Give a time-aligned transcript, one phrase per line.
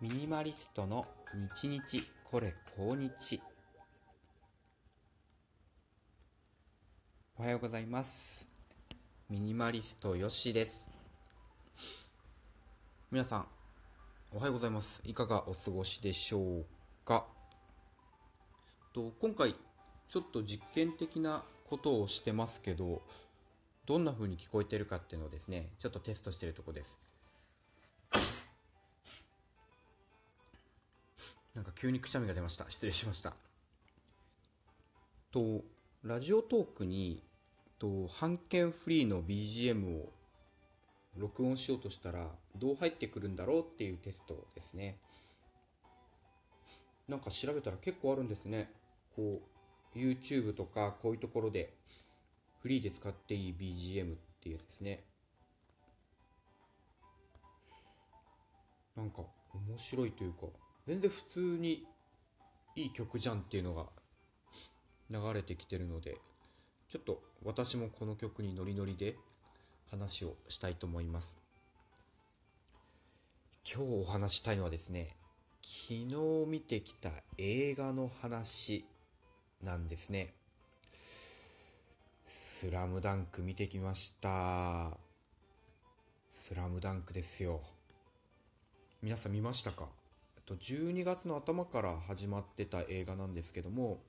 [0.00, 1.04] ミニマリストの
[1.34, 3.38] 日日これ今日。
[7.38, 8.48] おはようございます。
[9.28, 10.88] ミニマリストよしです。
[13.10, 13.46] 皆さん
[14.32, 15.02] おはようございます。
[15.04, 16.64] いかがお過ごしでしょう
[17.04, 17.26] か？
[18.94, 19.54] と今回
[20.08, 23.02] ちょっと実験的なことをしてますけど
[23.84, 26.98] どんな風に聞こえてるかっていうのをですねちょっとテストしてるとこです。
[31.54, 32.70] なんか急にくしゃみが出ました。
[32.70, 33.34] 失礼しました。
[35.32, 35.62] と、
[36.04, 37.22] ラジオトークに、
[37.78, 40.12] と、版権フリーの BGM を
[41.16, 45.00] 録音しようとしたら、どう入ってくるんだろうっていうテストですね。
[47.08, 48.70] なんか調べたら結構あるんですね。
[49.16, 49.40] こ
[49.94, 51.74] う、YouTube とかこういうところで、
[52.62, 55.04] フリーで使っていい BGM っていうやつですね。
[58.94, 59.22] なんか
[59.54, 60.46] 面白いというか、
[60.86, 61.86] 全然普通に
[62.76, 63.86] いい曲じゃんっていうのが
[65.10, 66.18] 流れてきてるので
[66.88, 69.16] ちょっと私もこの曲にノリノリで
[69.90, 71.36] 話をしたいと思います。
[73.72, 75.14] 今日お話したいのはですね
[75.62, 76.06] 昨日
[76.48, 78.84] 見てきた映画の話
[79.62, 80.32] なんですね。
[82.26, 84.96] スラムダンク見てきました。
[86.32, 87.60] スラムダンクですよ。
[89.02, 89.88] 皆さん見ましたか？
[90.50, 94.00] と12月の頭から始まってた映画なんですけども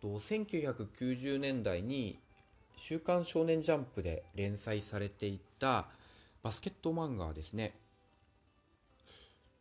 [0.00, 2.18] と1990年代に
[2.76, 5.86] 「週刊少年ジャンプ」で連載されていた
[6.42, 7.74] バスケット漫画ですね。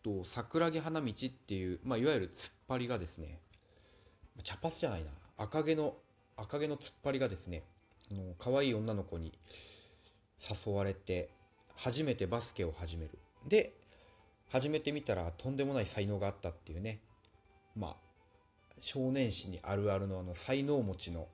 [0.03, 3.41] と桜木花道っていう、まあ、いわゆる突っ張りがですね
[4.45, 5.97] 茶髪じゃないな赤毛の
[6.37, 7.63] 赤毛の突っ張りがですね
[8.09, 9.37] あの可愛い女の子に
[10.39, 11.29] 誘われて
[11.75, 13.19] 初めてバスケを始める。
[13.49, 13.73] で
[14.49, 16.99] 始めてみたらとんでもない才能があったっていうね。
[17.75, 17.95] まあ
[18.79, 21.27] 少年誌にあるあるのあの才能持ちの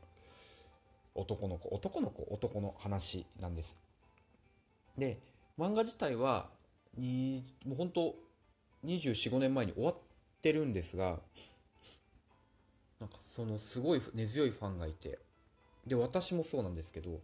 [1.14, 1.70] 男の子。
[1.70, 2.28] 男の子？
[2.30, 3.84] 男の話なんです。
[4.98, 5.20] で
[5.58, 6.50] 漫画自体は
[6.98, 8.16] にもう本当
[8.86, 9.96] 245年前に終わっ
[10.42, 11.20] てるんですが
[13.00, 15.20] なんかそのすごい根強いファンがいて。
[15.88, 17.20] で私もそうなんですけど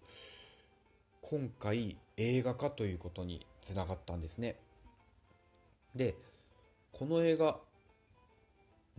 [1.21, 4.55] 今回映画化ということにつながったんですね。
[5.95, 6.15] で
[6.93, 7.57] この映画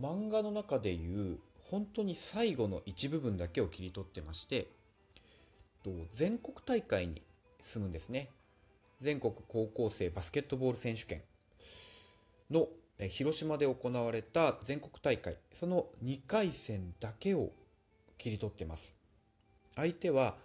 [0.01, 1.39] 漫画の中でいう
[1.69, 4.67] 本当に最後の一部分だけを切り取ってまして
[6.11, 7.21] 全国大会に
[7.61, 8.29] 進むんですね。
[9.01, 11.21] 全国高校生バスケットボール選手権
[12.49, 12.67] の
[13.09, 17.51] 広島で行われた全国大会その2回戦だけを
[18.17, 18.95] 切り取ってます。
[19.75, 20.35] 相手は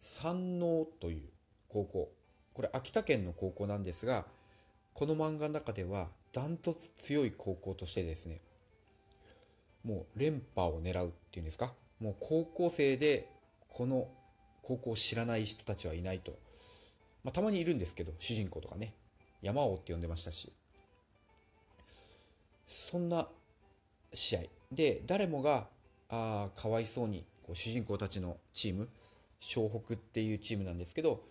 [0.00, 1.22] 山王という
[1.68, 2.12] 高校。
[2.52, 4.26] これ秋田県の高校なんですが
[4.96, 8.40] この漫画の中ではダントツ強い高校としてですね
[9.84, 13.28] もう連覇を狙うっていうんですかもう高校生で
[13.68, 14.08] この
[14.62, 16.32] 高校を知らない人たちはいないと、
[17.24, 18.94] まあ、たまにいるんですけど主人公とかね
[19.42, 20.50] 山王って呼んでましたし。
[22.66, 23.28] そんな
[24.12, 24.40] 試合。
[24.72, 25.68] で誰もが
[26.08, 28.88] ああかわいそうにこう主人公たちのチーム
[29.40, 31.22] 湘北っていうチームなんですけど、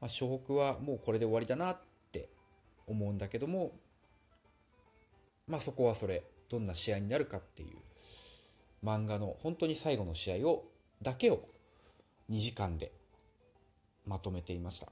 [0.00, 1.78] まあ、湘北はもうこれで終わりだなっ
[2.92, 3.72] 思うんだけども
[5.48, 7.68] まあそこはそれどんな試合になるかっていう
[8.84, 10.64] 漫画の本当に最後の試合を
[11.02, 11.48] だけを
[12.30, 12.92] 2時間で
[14.06, 14.88] まとめていました。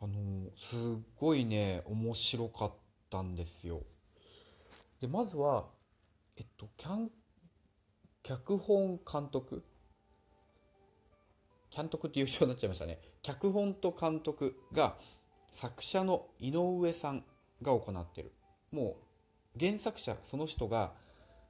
[0.00, 0.78] あのすっ
[1.18, 2.72] ごいね面白かっ
[3.10, 3.82] たんですよ。
[5.00, 5.66] でまずは
[6.36, 7.10] えっとキャン
[8.22, 9.62] 脚本監督
[11.74, 12.98] 監督って優勝になっちゃいましたね。
[13.22, 14.96] 脚本と監督が
[15.50, 17.24] 作者の井上さん
[17.62, 18.32] が行ってる。
[18.72, 18.96] も
[19.56, 20.92] う原作者その人が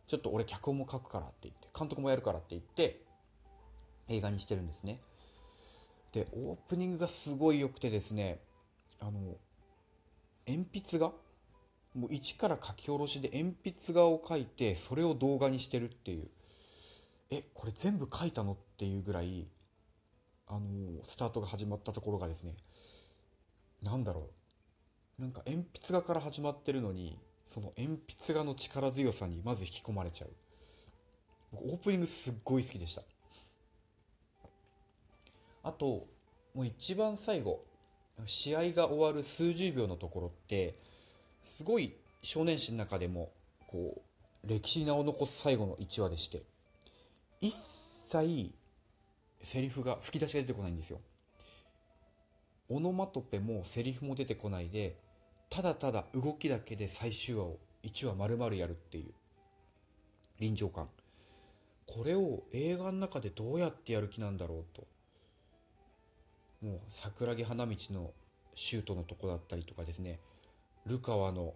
[0.06, 3.02] ちょっと俺脚本も書くからって言って監督もやるからって言って
[4.08, 5.00] 映画にしてるんですね。
[6.12, 8.38] でオープニングがすごい良くてですね
[9.00, 9.36] あの
[10.46, 11.12] 鉛筆画？
[11.94, 16.28] もう一から書き下ろしで鉛筆画を描いてそれを動画にしてるっていう。
[17.30, 18.52] えこれ全部書いたの？
[18.52, 19.48] っていうぐらい
[20.46, 22.52] あのスタートが始まったところがですね
[23.82, 24.28] なんだろ
[25.18, 25.22] う。
[25.22, 30.30] なんか鉛筆画から始まってるのにその鉛筆画の力強さにまず引き込まれちゃう。
[31.52, 33.02] 僕オープニングすっごい好きでした。
[35.62, 36.06] あと
[36.54, 37.60] もう一番最後
[38.24, 40.74] 試合が終わる数十秒のところって
[41.42, 43.30] すごい少年誌の中でも
[43.66, 43.94] こ
[44.44, 46.42] う歴史に名を残す最後の1話でして
[47.40, 48.52] 一切
[49.42, 51.00] セリフが吹き出しが出てこないんですよ。
[52.68, 54.96] オノマトペもセリフも出てこないで
[55.50, 59.14] ただただ動きだけで最終話を1話丸々やるっていう
[60.40, 60.88] 臨場感。
[61.86, 64.86] これを映画の中でどうやってやる気なんだろうと。
[66.62, 68.12] もう桜木花道の
[68.54, 70.18] シュートのとこだったりとかですね。
[70.84, 71.54] ルカワの、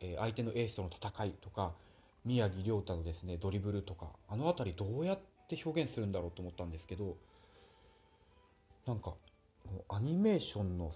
[0.00, 1.74] えー相手のエースとの戦いとか
[2.24, 5.18] 宮城亮太のですねドリブルとかあの辺りどうやっ
[5.48, 7.16] て表現するんだろうと思ったんですけど
[8.86, 9.14] なんか
[9.88, 10.90] アニメーションの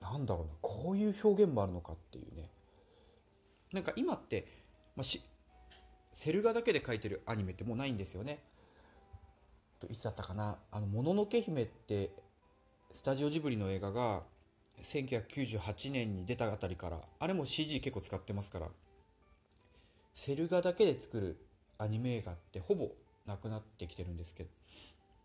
[0.00, 2.50] なんだろうなこういう表現もあるのかっていうね
[3.72, 4.46] なんか今って、
[4.96, 5.22] まあ、し
[6.14, 8.38] セル画だけで描いてるアニメってもうないんですよね。
[9.80, 12.10] といつだったかなあの「もののけ姫」って
[12.92, 14.22] スタジオジブリの映画が
[14.82, 18.70] 1998年に出たあたりからあれも CG 結構使ってますから
[20.14, 21.36] セル画だけで作る
[21.78, 22.90] アニメ映画ってほぼ
[23.26, 24.50] なくなってきてるんですけど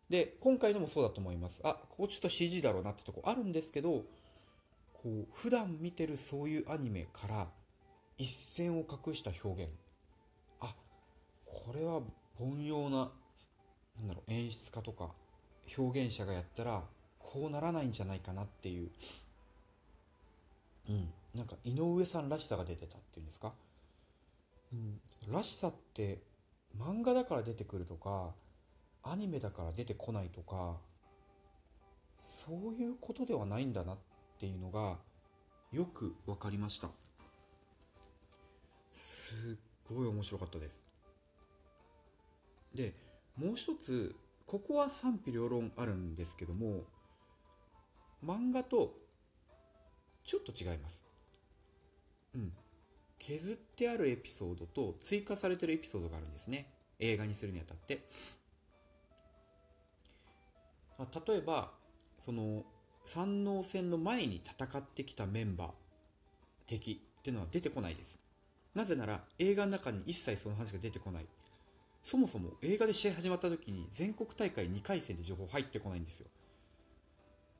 [0.10, 1.62] で今回のもそうだと思います。
[1.64, 4.04] あここちょっと CG だろうなってとこあるんですけど
[4.94, 7.50] こう普段見てるそういうアニメから
[8.18, 9.72] 一線を画した表現。
[10.62, 10.74] あ
[11.46, 12.02] これは
[12.40, 13.12] 凡庸な
[13.98, 15.12] なんだろう演出家とか
[15.78, 16.84] 表現者がやったら
[17.20, 18.90] こうならないんじゃないかなっていう
[20.90, 23.54] うんなんか井上さんらしさが出てたっていうんですか、
[24.74, 25.00] うん、
[25.32, 26.22] らしさって
[26.80, 28.34] 漫画だから出てくるとか
[29.12, 30.78] アニメだから出てこないとか
[32.20, 33.98] そういうことではないんだなっ
[34.40, 34.98] ていうのが
[35.72, 36.90] よく分かりました。
[38.94, 40.82] すっごい面白かったです。
[42.74, 42.94] で
[43.38, 44.16] もう一つ
[44.46, 46.84] ここは賛否両論あるんですけども
[48.24, 48.94] 漫画と
[50.24, 51.04] ちょっと違います。
[52.36, 52.52] うん。
[53.20, 56.72] 削ってあるエピソードと追加されてるエピソードがあるんですね。
[57.00, 58.08] 映画にするにあたって。
[61.00, 61.72] 例えば
[62.20, 62.64] その
[63.06, 65.72] 山王戦の前に戦ってきたメンバー
[66.66, 68.20] 敵っていうのは出てこないです。
[68.74, 71.28] なぜなら映画の中に一切その話が出てこない。
[72.04, 76.28] そもそも映画で試合始まった時に全国大会2回戦で情報入ってこないんですよ。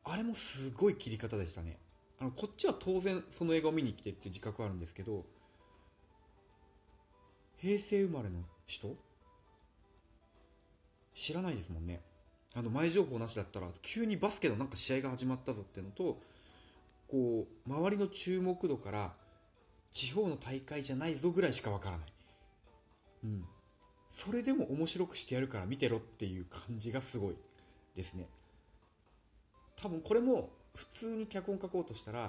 [0.04, 1.78] あれもすごい切り方でしたね。
[2.20, 5.24] あのこっちは当然その映画を見に来てっていう自覚はあるんですけど
[7.58, 8.96] 平成生まれの人？
[11.14, 12.02] 知らないですもんね。
[12.56, 16.20] あの前情報なしだったら急にバスケのなんか試合が始まったぞっていうのと
[17.08, 19.14] こう周りの注目度から
[19.92, 22.08] 地方の大会じゃないぞぐらいしかわからない、
[23.26, 23.46] うん、
[24.10, 27.36] それでも面白くしてやるから見てろっていう感じがすごい
[27.96, 28.28] ですね。
[29.76, 32.20] 多分これも普通に脚本書こうとしたら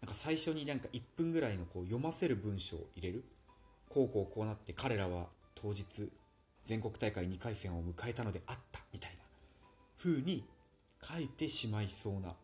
[0.00, 3.24] なんか最初になんか1分ぐらいのこう読ませる文章を入れる。
[3.88, 6.10] こうこうこうなって彼らは当日
[6.62, 8.83] 全国大会2回戦を迎えたのであった。
[10.04, 10.44] 風に
[11.02, 12.34] 書いてしまいそうな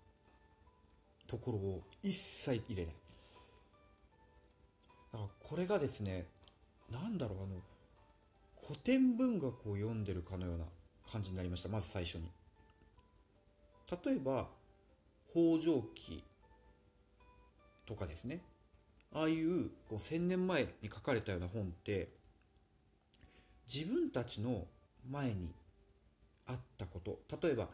[1.26, 2.94] ところを一切入れない。
[5.12, 6.26] だからこれがですね
[6.90, 7.56] なんだろうあの
[8.62, 10.64] 古典文学を読んでるかのような
[11.12, 11.68] 感じになりました。
[11.68, 12.30] まず最初に。
[14.06, 14.48] 例えば
[15.28, 16.24] 北条記
[17.84, 18.40] とかですね。
[19.12, 22.08] ああいうこう1000年前に書かれたような本って
[23.72, 24.66] 自分たちの
[25.10, 25.52] 前に
[26.50, 27.18] あったこと。
[27.42, 27.68] 例えば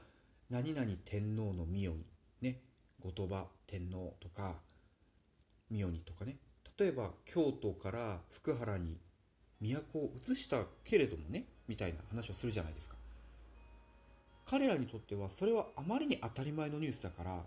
[0.50, 2.04] 何々天皇の御代に
[2.40, 2.60] ね
[3.00, 4.56] 後鳥羽天皇とか
[5.70, 6.36] 御代にとかね。
[6.78, 8.98] 例えば京都から福原に
[9.60, 12.96] 都を移したけれどもねみたいな話をするじゃないですか。
[14.44, 17.44] 彼らにとってはそれはあまりに当たり前のニュースだから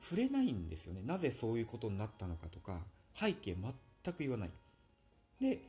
[0.00, 1.02] 触れないんですよね。
[1.04, 2.78] なぜそういうことになったのかとか
[3.14, 4.50] 背景全く言わない。
[5.40, 5.60] で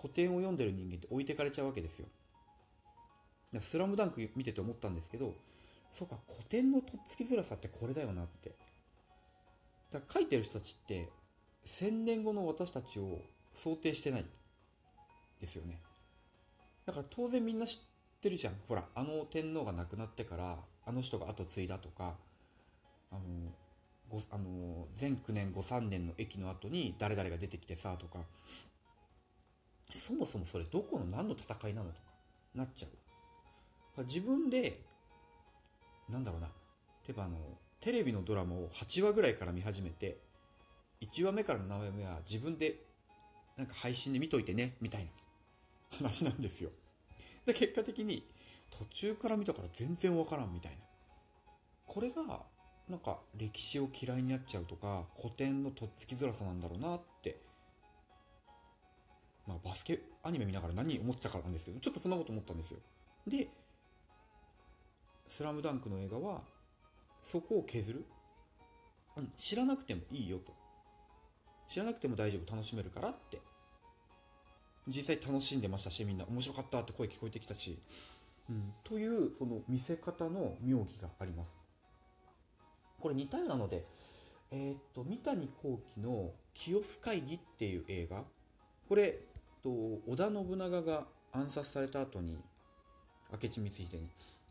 [0.00, 2.06] 古典を読んでる人間って置いてかれちゃうわけですよ。
[3.58, 5.34] スラムダンク見てて思ったんですけど
[5.90, 8.54] そうか古典のとっつきづらさってこれだよなって。
[9.90, 11.08] だ書いてる人たちって
[11.64, 13.20] 千年後の私たちを
[13.54, 14.24] 想定してない
[15.40, 15.80] ですよね。
[16.86, 18.54] だから当然みんな知ってるじゃん。
[18.68, 22.14] ほらあの天皇が亡くなってからあの人が後継いだとか
[23.10, 23.20] あの
[24.08, 28.24] ごあの前9年後3年の駅の後に誰々が出てきてさとか
[29.94, 32.00] そもそもそれどこの何の戦いなのとか
[32.54, 33.09] なっちゃう。
[33.98, 34.80] 自分で
[36.08, 36.52] なんだろうな例
[37.10, 37.36] えばあの
[37.80, 40.18] テレビのドラマを8話ぐらいから見始めて
[41.00, 42.76] 1話目から7話目は自分で
[43.56, 45.10] なんか配信で見といてねみたいな
[45.98, 46.70] 話なんですよ。
[47.46, 48.26] で結果的に
[48.70, 50.78] 途中から見たから全然わからんみたいな。
[51.86, 52.44] これが
[52.88, 57.38] なんか歴史を嫌いになっちゃうとか古典のとっつきづらさなんだろうなって
[59.46, 62.78] まあバスケアニメ見ながら何思ってたかなんですけどちょっとそんなこと思ったんですよ。
[63.26, 63.48] で
[65.30, 66.42] 「スラムダンクの映画は
[67.22, 68.04] そこを削る、
[69.16, 70.52] うん、知らなくてもいいよと。
[71.68, 73.40] 知らなくても大丈夫楽しめるからって。
[74.88, 76.24] 実際楽しんでましたしみんな。
[76.24, 77.78] 面白かったって声聞こえてきたし、
[78.50, 81.48] うん、というその見せ方の妙義があります。
[82.98, 83.84] これ似たようなので
[84.50, 88.24] えー、っと三谷幸喜の「清須会議」っていう映画。
[88.88, 89.20] これ
[89.62, 92.36] と織田信長が暗殺された後に
[93.30, 94.08] 明智光秀に。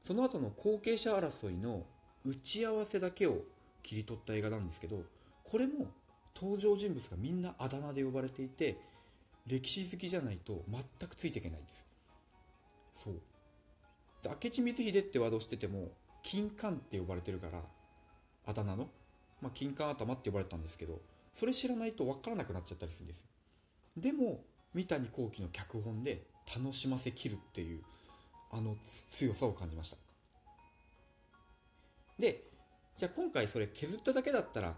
[0.10, 1.86] その後の後継者争いの
[2.26, 3.44] 打ち合わせだけを
[3.84, 5.04] 切り取った映画なんですけど
[5.44, 5.86] これも
[6.36, 8.80] 登場人物がみんなあだ名で呼ばれていて
[9.46, 11.86] 歴史好きじゃないと全くついていけないんです。
[12.92, 13.14] そう。
[14.26, 15.92] 明智光秀ってワードしてても
[16.24, 17.62] 金冠って呼ばれてるから
[18.48, 18.90] あだ名の、
[19.44, 21.00] まあ、金冠頭って呼ばれたんですけど
[21.34, 23.28] それ知らないと分からなくなっちゃったりするんですよ。
[23.98, 26.24] でも三谷幸喜の脚本で
[26.58, 27.84] 楽しませきるっていう
[28.52, 28.76] あの
[29.12, 29.98] 強さを感じました。
[32.20, 32.44] で
[32.98, 34.76] じゃあ今回それ削っただけだったら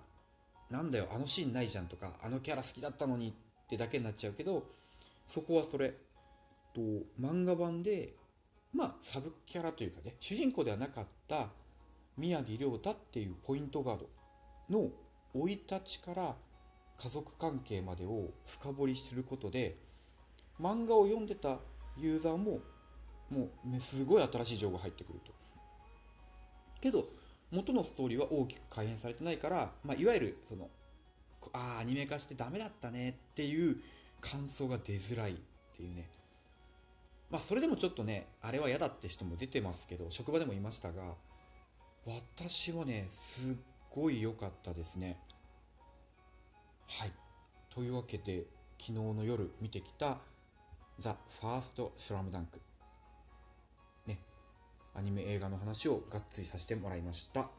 [0.70, 3.34] なんだよあのシーンないじゃんとかあのキャラ好きだったのにっ
[3.68, 4.63] てだけになっちゃうけど
[5.28, 5.94] そこはそれ
[6.74, 6.82] と
[7.20, 8.13] 漫画版で
[8.74, 11.50] まあサブキャラというかね主人公ではなかった
[12.18, 14.10] 宮城亮太っていうポイントガード
[14.70, 14.90] の
[15.34, 16.36] 生い立ちから
[16.98, 19.78] 家族関係までを深掘りすることで
[20.60, 21.58] 漫画を読んでた
[21.98, 22.60] ユーザーも
[23.32, 25.32] もう、ね、すごい新しい情報が入ってくると。
[26.82, 27.08] けど
[27.52, 30.70] 元のストーリーは大きく改変されてないから、まあ、いわゆるその
[31.54, 33.78] ああアニメ化してダメだったねっていう
[34.22, 35.36] 感想が出づらいっ
[35.76, 36.08] ていうね。
[37.30, 41.16] まあそれでもちょっとねあれは嫌だって人も出てますけど職場でもいましたが
[42.06, 43.56] 私はねすっ
[43.90, 45.18] ごい良かったですね。
[46.88, 47.12] はい。
[47.70, 48.46] というわけで
[48.78, 50.20] 昨日の夜見てきた
[51.00, 52.71] 「ザ・ファースト・スラムダンクね
[54.93, 57.41] アニメ映画の話をがっつりさせてもらいました。
[57.41, 57.50] は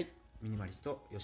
[0.00, 0.06] い。
[0.40, 1.20] ミニマリストよし